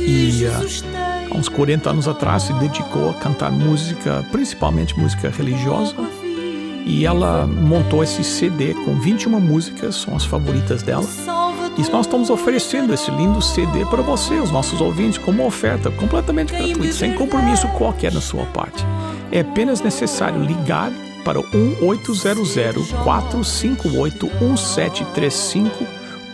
e 0.00 0.44
uh, 0.44 1.34
há 1.34 1.36
uns 1.36 1.48
40 1.48 1.90
anos 1.90 2.08
atrás 2.08 2.44
se 2.44 2.52
dedicou 2.54 3.10
a 3.10 3.14
cantar 3.14 3.50
música, 3.50 4.24
principalmente 4.32 4.98
música 4.98 5.28
religiosa 5.28 5.94
e 6.86 7.04
ela 7.04 7.46
montou 7.46 8.02
esse 8.02 8.22
CD 8.22 8.72
com 8.72 8.94
21 8.94 9.40
músicas, 9.40 9.96
são 9.96 10.14
as 10.14 10.24
favoritas 10.24 10.82
dela. 10.82 11.04
E 11.76 11.90
nós 11.90 12.06
estamos 12.06 12.30
oferecendo 12.30 12.94
esse 12.94 13.10
lindo 13.10 13.42
CD 13.42 13.84
para 13.84 14.00
você, 14.00 14.34
os 14.34 14.52
nossos 14.52 14.80
ouvintes, 14.80 15.18
como 15.18 15.44
oferta 15.44 15.90
completamente 15.90 16.52
gratuita, 16.52 16.92
sem 16.92 17.12
compromisso 17.14 17.68
qualquer 17.76 18.12
na 18.12 18.20
sua 18.20 18.46
parte. 18.46 18.82
É 19.32 19.40
apenas 19.40 19.80
necessário 19.80 20.42
ligar 20.42 20.92
para 21.24 21.40
o 21.40 21.46
1800 21.52 22.92
458 23.02 24.26
1735 24.40 25.84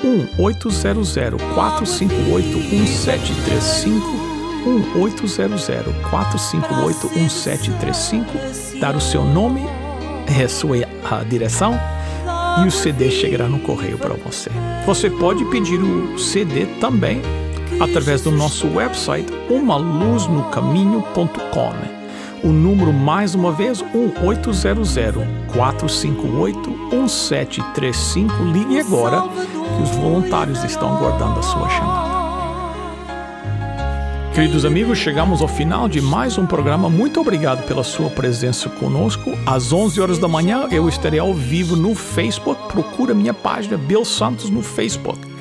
1800 0.05 1.15
458 1.55 2.59
1735 2.59 4.33
1800 4.67 5.67
458 6.11 7.11
1735 7.15 8.79
dar 8.79 8.95
o 8.95 9.01
seu 9.01 9.25
nome 9.25 9.63
é 10.27 10.43
a 10.45 10.49
sua 10.49 10.77
a 11.11 11.25
direção 11.25 11.81
e 12.63 12.67
o 12.67 12.71
CD 12.71 13.11
chegará 13.11 13.49
no 13.49 13.59
correio 13.61 13.97
para 13.99 14.13
você. 14.15 14.51
Você 14.85 15.09
pode 15.09 15.43
pedir 15.47 15.81
o 15.81 16.19
CD 16.19 16.67
também 16.81 17.23
através 17.81 18.21
do 18.23 18.31
nosso 18.31 18.69
website 18.69 19.33
umaluznocaminho.com. 19.49 22.02
O 22.43 22.49
número 22.49 22.93
mais 22.93 23.37
uma 23.37 23.53
vez 23.53 23.81
1800 23.81 24.97
458 25.55 26.71
1735. 26.71 28.43
Ligue 28.53 28.81
agora 28.81 29.23
que 29.23 29.83
os 29.83 29.91
voluntários 29.91 30.65
estão 30.65 30.97
aguardando 30.97 31.39
a 31.39 31.43
sua 31.43 31.69
chamada. 31.69 32.13
Queridos 34.35 34.65
amigos, 34.65 34.99
chegamos 34.99 35.41
ao 35.43 35.47
final 35.47 35.89
de 35.89 36.01
mais 36.01 36.37
um 36.39 36.47
programa. 36.47 36.89
Muito 36.89 37.21
obrigado 37.21 37.65
pela 37.67 37.85
sua 37.85 38.11
presença 38.11 38.69
conosco. 38.69 39.31
Às 39.47 39.73
11 39.73 40.01
horas 40.01 40.19
da 40.19 40.27
manhã 40.27 40.67
eu 40.71 40.89
estarei 40.89 41.21
ao 41.21 41.35
vivo 41.35 41.77
no 41.77 41.95
Facebook. 41.95 42.73
Procura 42.73 43.15
minha 43.15 43.35
página 43.35 43.77
Bill 43.77 44.05
Santos 44.05 44.51
no 44.51 44.63
Facebook. 44.63 45.32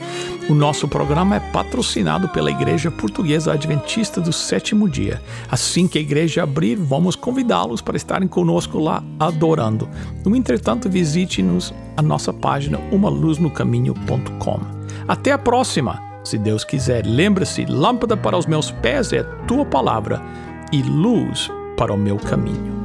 O 0.52 0.54
nosso 0.54 0.86
programa 0.86 1.38
é 1.38 1.40
patrocinado 1.40 2.28
pela 2.28 2.52
Igreja 2.52 2.92
Portuguesa 2.92 3.54
Adventista 3.54 4.20
do 4.20 4.34
Sétimo 4.34 4.90
Dia. 4.90 5.22
Assim 5.50 5.88
que 5.88 5.98
a 5.98 6.02
igreja 6.02 6.44
abrir, 6.44 6.76
vamos 6.76 7.16
convidá-los 7.16 7.80
para 7.80 7.96
estarem 7.96 8.28
conosco 8.28 8.78
lá 8.78 9.02
adorando. 9.18 9.88
No 10.26 10.36
entretanto, 10.36 10.90
visite-nos 10.90 11.74
a 11.96 12.02
nossa 12.02 12.34
página 12.34 12.78
umaluznocaminho.com. 12.92 14.60
Até 15.08 15.32
a 15.32 15.38
próxima! 15.38 16.02
Se 16.22 16.38
Deus 16.38 16.66
quiser, 16.66 17.06
lembre-se: 17.06 17.64
lâmpada 17.64 18.18
para 18.18 18.38
os 18.38 18.46
meus 18.46 18.72
pés 18.72 19.14
é 19.14 19.24
tua 19.48 19.64
palavra 19.64 20.22
e 20.70 20.82
luz 20.82 21.50
para 21.78 21.94
o 21.94 21.98
meu 21.98 22.18
caminho. 22.18 22.81